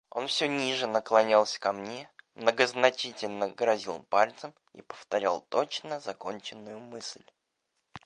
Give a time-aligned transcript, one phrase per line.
[0.09, 7.21] Он все ниже наклонялся ко мне, многозначительно грозил пальцем и повторял точно законченную мысль.